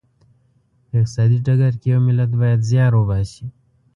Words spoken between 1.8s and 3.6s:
کې یو ملت باید زیار وباسي.